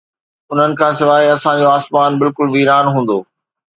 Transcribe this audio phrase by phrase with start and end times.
[0.51, 3.19] انهن کان سواءِ اسان جو آسمان بلڪل ويران هوندو